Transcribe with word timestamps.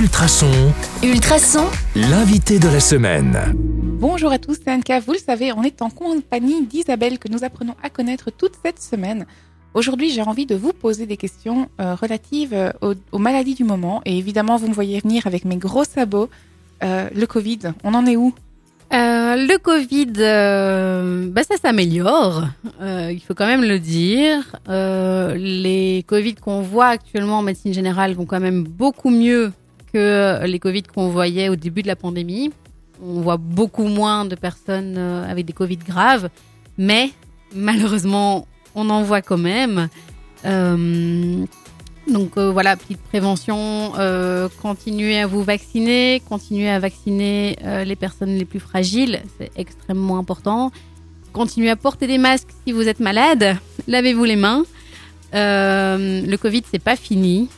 Ultrason, 0.00 0.46
Ultrason, 1.02 1.64
l'invité 1.96 2.60
de 2.60 2.68
la 2.68 2.78
semaine. 2.78 3.36
Bonjour 3.98 4.30
à 4.30 4.38
tous, 4.38 4.56
c'est 4.64 4.70
Anka. 4.70 5.00
Vous 5.00 5.14
le 5.14 5.18
savez, 5.18 5.52
on 5.52 5.64
est 5.64 5.82
en 5.82 5.90
compagnie 5.90 6.64
d'Isabelle 6.66 7.18
que 7.18 7.26
nous 7.26 7.42
apprenons 7.42 7.74
à 7.82 7.90
connaître 7.90 8.30
toute 8.30 8.52
cette 8.64 8.80
semaine. 8.80 9.26
Aujourd'hui, 9.74 10.10
j'ai 10.10 10.22
envie 10.22 10.46
de 10.46 10.54
vous 10.54 10.72
poser 10.72 11.06
des 11.06 11.16
questions 11.16 11.68
euh, 11.80 11.96
relatives 11.96 12.54
euh, 12.54 12.70
aux, 12.80 12.94
aux 13.10 13.18
maladies 13.18 13.56
du 13.56 13.64
moment. 13.64 14.00
Et 14.04 14.16
évidemment, 14.16 14.56
vous 14.56 14.68
me 14.68 14.72
voyez 14.72 15.00
venir 15.00 15.26
avec 15.26 15.44
mes 15.44 15.56
gros 15.56 15.82
sabots. 15.82 16.28
Euh, 16.84 17.08
le 17.12 17.26
Covid, 17.26 17.58
on 17.82 17.92
en 17.94 18.06
est 18.06 18.14
où? 18.14 18.32
Euh, 18.92 19.34
le 19.34 19.58
Covid, 19.58 20.12
euh, 20.18 21.26
bah 21.28 21.42
ça 21.42 21.56
s'améliore, 21.56 22.44
euh, 22.80 23.10
il 23.12 23.20
faut 23.20 23.34
quand 23.34 23.46
même 23.46 23.64
le 23.64 23.80
dire. 23.80 24.56
Euh, 24.68 25.34
les 25.34 26.04
Covid 26.06 26.36
qu'on 26.36 26.62
voit 26.62 26.86
actuellement 26.86 27.40
en 27.40 27.42
médecine 27.42 27.74
générale 27.74 28.14
vont 28.14 28.24
quand 28.26 28.40
même 28.40 28.62
beaucoup 28.62 29.10
mieux 29.10 29.52
que 29.92 30.44
les 30.44 30.58
Covid 30.58 30.82
qu'on 30.82 31.08
voyait 31.08 31.48
au 31.48 31.56
début 31.56 31.82
de 31.82 31.88
la 31.88 31.96
pandémie. 31.96 32.50
On 33.02 33.20
voit 33.20 33.36
beaucoup 33.36 33.86
moins 33.86 34.24
de 34.24 34.34
personnes 34.34 34.96
euh, 34.98 35.30
avec 35.30 35.46
des 35.46 35.52
Covid 35.52 35.76
graves, 35.76 36.28
mais 36.76 37.10
malheureusement, 37.54 38.46
on 38.74 38.90
en 38.90 39.02
voit 39.02 39.22
quand 39.22 39.38
même. 39.38 39.88
Euh, 40.44 41.44
donc 42.08 42.36
euh, 42.36 42.50
voilà, 42.50 42.76
petite 42.76 43.00
prévention, 43.00 43.92
continuez 44.60 45.20
à 45.20 45.26
vous 45.26 45.42
vacciner, 45.42 46.22
continuez 46.28 46.70
à 46.70 46.78
vacciner 46.78 47.56
les 47.84 47.96
personnes 47.96 48.34
les 48.36 48.44
plus 48.44 48.60
fragiles, 48.60 49.20
c'est 49.38 49.50
extrêmement 49.56 50.18
important. 50.18 50.72
Continuez 51.32 51.70
à 51.70 51.76
porter 51.76 52.06
des 52.06 52.18
masques 52.18 52.48
si 52.66 52.72
vous 52.72 52.88
êtes 52.88 53.00
malade, 53.00 53.58
lavez-vous 53.86 54.24
les 54.24 54.36
mains. 54.36 54.64
Le 55.32 56.36
Covid, 56.36 56.62
c'est 56.70 56.82
pas 56.82 56.96
fini. 56.96 57.48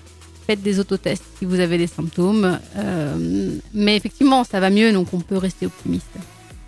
Des 0.56 0.80
autotests 0.80 1.22
si 1.38 1.44
vous 1.44 1.60
avez 1.60 1.78
des 1.78 1.86
symptômes. 1.86 2.58
Euh, 2.76 3.54
mais 3.72 3.94
effectivement, 3.96 4.42
ça 4.42 4.58
va 4.58 4.68
mieux, 4.68 4.92
donc 4.92 5.14
on 5.14 5.20
peut 5.20 5.36
rester 5.36 5.66
optimiste. 5.66 6.10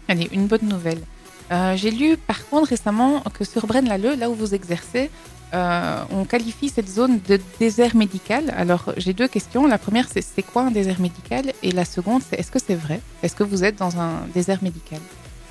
Allez, 0.07 0.29
une 0.33 0.47
bonne 0.47 0.69
nouvelle. 0.69 1.01
Euh, 1.51 1.75
j'ai 1.77 1.91
lu 1.91 2.17
par 2.17 2.47
contre 2.47 2.69
récemment 2.69 3.25
que 3.35 3.45
sur 3.45 3.67
Braine-l'Alleud, 3.67 4.21
là 4.21 4.31
où 4.31 4.35
vous 4.35 4.55
exercez, 4.55 5.11
euh, 5.53 6.05
on 6.13 6.25
qualifie 6.25 6.69
cette 6.69 6.89
zone 6.89 7.19
de 7.29 7.41
désert 7.59 7.97
médical. 7.97 8.55
Alors 8.57 8.93
j'ai 8.97 9.15
deux 9.15 9.27
questions. 9.27 9.67
La 9.67 9.79
première, 9.79 10.07
c'est 10.09 10.23
c'est 10.23 10.43
quoi 10.43 10.63
un 10.63 10.71
désert 10.71 11.01
médical? 11.01 11.53
Et 11.65 11.73
la 11.73 11.85
seconde, 11.85 12.23
c'est 12.27 12.39
est-ce 12.39 12.53
que 12.53 12.61
c'est 12.65 12.77
vrai? 12.77 13.01
Est-ce 13.25 13.35
que 13.35 13.43
vous 13.43 13.65
êtes 13.65 13.77
dans 13.77 13.99
un 13.99 14.13
désert 14.33 14.63
médical? 14.63 15.01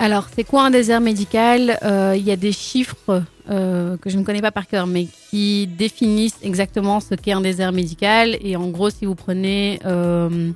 Alors, 0.02 0.26
c'est 0.34 0.42
quoi 0.42 0.64
un 0.64 0.70
désert 0.70 1.00
médical? 1.00 1.78
Euh, 1.84 2.16
Il 2.18 2.24
y 2.24 2.32
a 2.32 2.36
des 2.36 2.50
chiffres 2.50 3.22
euh, 3.48 3.96
que 3.98 4.10
je 4.10 4.18
ne 4.18 4.24
connais 4.24 4.40
pas 4.40 4.50
par 4.50 4.66
cœur, 4.66 4.88
mais 4.88 5.06
qui 5.30 5.68
définissent 5.68 6.40
exactement 6.42 6.98
ce 6.98 7.14
qu'est 7.14 7.30
un 7.30 7.40
désert 7.40 7.70
médical. 7.70 8.36
Et 8.40 8.56
en 8.56 8.66
gros, 8.66 8.90
si 8.90 9.04
vous 9.04 9.14
prenez 9.14 9.78
euh, 9.86 10.50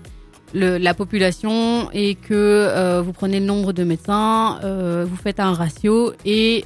la 0.53 0.95
population 0.95 1.89
et 1.93 2.17
que 2.17 3.01
vous 3.03 3.13
prenez 3.13 3.39
le 3.39 3.47
nombre 3.47 3.73
de 3.73 3.85
médecins, 3.85 4.59
vous 5.05 5.17
faites 5.17 5.39
un 5.39 5.53
ratio 5.53 6.13
et 6.25 6.65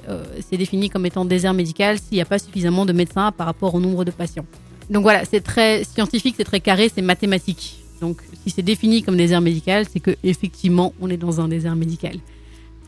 c'est 0.49 0.57
défini 0.57 0.89
comme 0.89 1.05
étant 1.05 1.27
désert 1.27 1.53
médical 1.53 1.99
s'il 1.99 2.15
n'y 2.15 2.23
a 2.23 2.25
pas 2.25 2.39
suffisamment 2.39 2.87
de 2.87 2.95
médecins 2.95 3.31
par 3.31 3.47
rapport 3.47 3.75
au 3.75 3.81
nombre 3.81 4.07
de 4.07 4.11
patients. 4.11 4.47
Donc 4.89 5.03
voilà, 5.03 5.27
c'est 5.27 5.43
très 5.43 5.85
scientifique, 5.85 6.35
c'est 6.39 6.45
très 6.45 6.61
carré, 6.61 6.91
c'est 6.95 7.03
mathématique. 7.03 7.85
Donc 8.01 8.23
si 8.43 8.51
c'est 8.51 8.63
défini 8.63 9.03
comme 9.03 9.19
désert 9.19 9.43
médical, 9.43 9.85
c'est 9.93 10.01
que 10.01 10.13
effectivement 10.25 10.95
on 11.01 11.11
est 11.11 11.19
dans 11.19 11.43
un 11.43 11.49
désert 11.49 11.77
médical. 11.77 12.17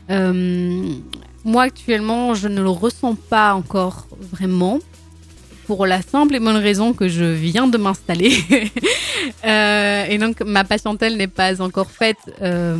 Euh, 0.09 0.93
moi 1.45 1.63
actuellement, 1.63 2.33
je 2.33 2.47
ne 2.47 2.61
le 2.61 2.69
ressens 2.69 3.15
pas 3.15 3.53
encore 3.53 4.07
vraiment 4.31 4.79
pour 5.67 5.85
la 5.85 6.01
simple 6.01 6.35
et 6.35 6.39
bonne 6.39 6.57
raison 6.57 6.93
que 6.93 7.07
je 7.07 7.23
viens 7.23 7.67
de 7.67 7.77
m'installer 7.77 8.33
Euh, 9.45 10.05
et 10.09 10.17
donc 10.17 10.41
ma 10.41 10.65
patientèle 10.65 11.15
n'est 11.15 11.27
pas 11.27 11.61
encore 11.61 11.89
faite. 11.89 12.17
euh, 12.41 12.75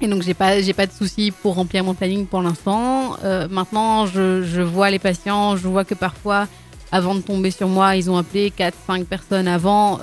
et 0.00 0.06
donc 0.08 0.22
j'ai 0.22 0.32
pas 0.32 0.62
j'ai 0.62 0.72
pas 0.72 0.86
de 0.86 0.92
soucis 0.92 1.30
pour 1.30 1.54
remplir 1.54 1.84
mon 1.84 1.92
planning 1.92 2.26
pour 2.26 2.40
l'instant. 2.40 3.16
Maintenant, 3.50 4.06
je, 4.06 4.42
je 4.42 4.62
vois 4.62 4.88
les 4.90 4.98
patients, 4.98 5.56
je 5.56 5.68
vois 5.68 5.84
que 5.84 5.94
parfois 5.94 6.48
avant 6.92 7.14
de 7.14 7.20
tomber 7.20 7.50
sur 7.50 7.68
moi, 7.68 7.94
ils 7.96 8.10
ont 8.10 8.16
appelé 8.16 8.50
4-5 8.88 9.04
personnes 9.04 9.48
avant 9.48 9.98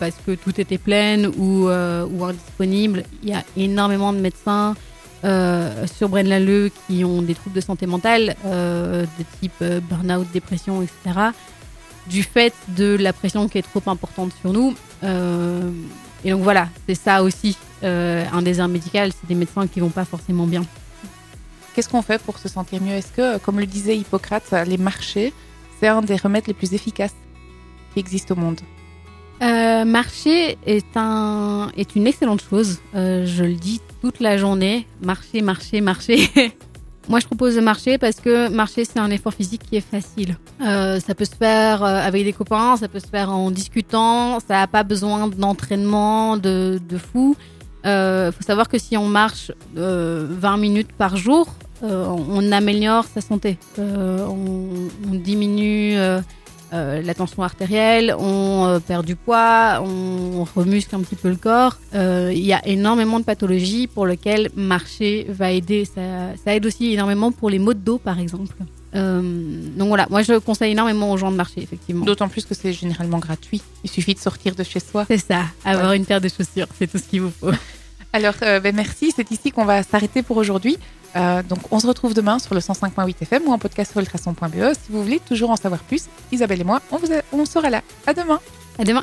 parce 0.00 0.16
que 0.26 0.32
tout 0.34 0.60
était 0.60 0.78
plein 0.78 1.26
ou, 1.38 1.68
ou 1.68 2.24
indisponible. 2.24 3.04
Il 3.22 3.28
y 3.30 3.32
a 3.32 3.44
énormément 3.56 4.12
de 4.12 4.18
médecins 4.18 4.74
sur 5.86 6.08
Braine-l'Alleud 6.08 6.72
qui 6.86 7.04
ont 7.04 7.22
des 7.22 7.34
troubles 7.34 7.56
de 7.56 7.60
santé 7.60 7.86
mentale 7.86 8.36
euh, 8.46 9.04
de 9.18 9.24
type 9.40 9.52
euh, 9.62 9.80
burn-out, 9.80 10.26
dépression, 10.32 10.82
etc. 10.82 11.30
Du 12.08 12.22
fait 12.22 12.54
de 12.68 12.96
la 12.98 13.12
pression 13.12 13.48
qui 13.48 13.58
est 13.58 13.62
trop 13.62 13.82
importante 13.90 14.32
sur 14.40 14.52
nous. 14.52 14.74
Euh, 15.04 15.70
et 16.24 16.30
donc 16.30 16.42
voilà, 16.42 16.68
c'est 16.86 16.94
ça 16.94 17.22
aussi 17.22 17.56
euh, 17.82 18.24
un 18.32 18.42
désert 18.42 18.68
médical, 18.68 19.10
c'est 19.12 19.26
des 19.26 19.34
médecins 19.34 19.66
qui 19.66 19.80
vont 19.80 19.90
pas 19.90 20.04
forcément 20.04 20.46
bien. 20.46 20.64
Qu'est-ce 21.74 21.88
qu'on 21.88 22.02
fait 22.02 22.20
pour 22.20 22.38
se 22.38 22.48
sentir 22.48 22.82
mieux? 22.82 22.92
Est-ce 22.92 23.12
que, 23.12 23.38
comme 23.38 23.60
le 23.60 23.66
disait 23.66 23.96
Hippocrate, 23.96 24.52
les 24.66 24.76
marchés, 24.76 25.32
c'est 25.78 25.88
un 25.88 26.02
des 26.02 26.16
remèdes 26.16 26.46
les 26.46 26.54
plus 26.54 26.74
efficaces 26.74 27.14
qui 27.94 28.00
existent 28.00 28.34
au 28.34 28.38
monde? 28.38 28.60
Euh, 29.42 29.84
marcher 29.84 30.58
est, 30.66 30.96
un, 30.96 31.70
est 31.76 31.96
une 31.96 32.06
excellente 32.06 32.42
chose. 32.42 32.78
Euh, 32.94 33.24
je 33.24 33.44
le 33.44 33.54
dis 33.54 33.80
toute 34.02 34.20
la 34.20 34.36
journée. 34.36 34.86
Marcher, 35.02 35.40
marcher, 35.40 35.80
marcher. 35.80 36.28
Moi, 37.08 37.20
je 37.20 37.26
propose 37.26 37.56
de 37.56 37.60
marcher 37.60 37.96
parce 37.96 38.16
que 38.16 38.48
marcher, 38.48 38.84
c'est 38.84 38.98
un 38.98 39.10
effort 39.10 39.32
physique 39.32 39.62
qui 39.68 39.76
est 39.76 39.80
facile. 39.80 40.36
Euh, 40.64 41.00
ça 41.00 41.14
peut 41.14 41.24
se 41.24 41.34
faire 41.34 41.82
avec 41.82 42.24
des 42.24 42.32
copains, 42.32 42.76
ça 42.76 42.86
peut 42.86 43.00
se 43.00 43.06
faire 43.06 43.32
en 43.32 43.50
discutant. 43.50 44.38
Ça 44.40 44.54
n'a 44.54 44.66
pas 44.66 44.84
besoin 44.84 45.26
d'entraînement 45.28 46.36
de, 46.36 46.78
de 46.86 46.98
fou. 46.98 47.34
Il 47.84 48.32
faut 48.36 48.44
savoir 48.44 48.68
que 48.68 48.78
si 48.78 48.98
on 48.98 49.06
marche 49.06 49.50
euh, 49.78 50.26
20 50.28 50.58
minutes 50.58 50.92
par 50.92 51.16
jour, 51.16 51.48
on 51.82 52.52
améliore 52.52 53.06
sa 53.06 53.22
santé. 53.22 53.56
On 53.78 55.14
diminue 55.14 55.79
euh, 56.72 57.02
la 57.02 57.14
tension 57.14 57.42
artérielle, 57.42 58.14
on 58.18 58.66
euh, 58.66 58.78
perd 58.78 59.04
du 59.04 59.16
poids, 59.16 59.82
on 59.84 60.44
remuscle 60.54 60.94
un 60.94 61.00
petit 61.00 61.16
peu 61.16 61.28
le 61.28 61.36
corps. 61.36 61.78
Euh, 61.94 62.30
Il 62.32 62.44
y 62.44 62.52
a 62.52 62.66
énormément 62.66 63.18
de 63.18 63.24
pathologies 63.24 63.86
pour 63.86 64.06
lesquelles 64.06 64.50
marcher 64.54 65.26
va 65.28 65.50
aider. 65.50 65.84
Ça, 65.84 66.00
ça 66.44 66.54
aide 66.54 66.66
aussi 66.66 66.92
énormément 66.92 67.32
pour 67.32 67.50
les 67.50 67.58
maux 67.58 67.74
de 67.74 67.80
dos, 67.80 67.98
par 67.98 68.18
exemple. 68.18 68.54
Donc 68.92 69.86
voilà, 69.86 70.08
moi 70.10 70.22
je 70.22 70.38
conseille 70.38 70.72
énormément 70.72 71.12
aux 71.12 71.16
gens 71.16 71.30
de 71.30 71.36
marcher, 71.36 71.62
effectivement. 71.62 72.04
D'autant 72.04 72.28
plus 72.28 72.44
que 72.44 72.54
c'est 72.54 72.72
généralement 72.72 73.18
gratuit. 73.18 73.62
Il 73.84 73.90
suffit 73.90 74.14
de 74.14 74.18
sortir 74.18 74.56
de 74.56 74.64
chez 74.64 74.80
soi. 74.80 75.04
C'est 75.06 75.18
ça, 75.18 75.42
avoir 75.64 75.92
une 75.92 76.04
paire 76.04 76.20
de 76.20 76.28
chaussures, 76.28 76.66
c'est 76.76 76.90
tout 76.90 76.98
ce 76.98 77.04
qu'il 77.04 77.20
vous 77.22 77.30
faut. 77.30 77.52
Alors, 78.12 78.34
euh, 78.42 78.60
ben, 78.60 78.74
merci. 78.74 79.12
C'est 79.14 79.30
ici 79.30 79.50
qu'on 79.50 79.64
va 79.64 79.82
s'arrêter 79.82 80.22
pour 80.22 80.36
aujourd'hui. 80.36 80.78
Euh, 81.16 81.42
donc, 81.42 81.58
on 81.70 81.80
se 81.80 81.86
retrouve 81.86 82.14
demain 82.14 82.38
sur 82.38 82.54
le 82.54 82.60
105.8 82.60 83.14
FM 83.22 83.42
ou 83.46 83.52
en 83.52 83.58
podcast 83.58 83.92
sur 83.92 84.00
ultrason.be. 84.00 84.74
Si 84.74 84.90
vous 84.92 85.02
voulez 85.02 85.20
toujours 85.20 85.50
en 85.50 85.56
savoir 85.56 85.80
plus, 85.82 86.08
Isabelle 86.32 86.60
et 86.60 86.64
moi, 86.64 86.80
on, 86.90 86.98
vous 86.98 87.08
on 87.32 87.44
sera 87.44 87.70
là. 87.70 87.82
À 88.06 88.14
demain. 88.14 88.40
À 88.78 88.84
demain. 88.84 88.98